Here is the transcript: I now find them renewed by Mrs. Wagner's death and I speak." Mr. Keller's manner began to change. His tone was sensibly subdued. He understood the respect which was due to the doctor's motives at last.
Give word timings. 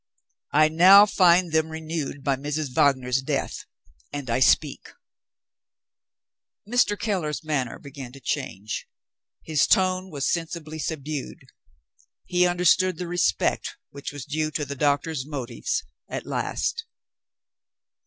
I 0.51 0.67
now 0.67 1.05
find 1.05 1.51
them 1.51 1.69
renewed 1.69 2.23
by 2.23 2.35
Mrs. 2.35 2.73
Wagner's 2.73 3.21
death 3.21 3.65
and 4.11 4.31
I 4.31 4.39
speak." 4.39 4.87
Mr. 6.67 6.97
Keller's 6.97 7.43
manner 7.43 7.77
began 7.77 8.11
to 8.13 8.19
change. 8.19 8.87
His 9.43 9.67
tone 9.67 10.09
was 10.09 10.27
sensibly 10.27 10.79
subdued. 10.79 11.43
He 12.25 12.47
understood 12.47 12.97
the 12.97 13.07
respect 13.07 13.77
which 13.91 14.11
was 14.11 14.25
due 14.25 14.49
to 14.49 14.65
the 14.65 14.75
doctor's 14.75 15.23
motives 15.27 15.83
at 16.09 16.25
last. 16.25 16.83